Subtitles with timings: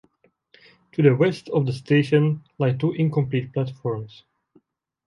[0.93, 4.23] To the west of the station, lie two incomplete platforms.